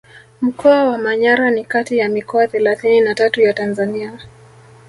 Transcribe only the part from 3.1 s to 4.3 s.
tatu ya Tanzania